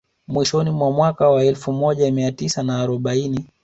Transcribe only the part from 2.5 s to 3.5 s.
na arobaini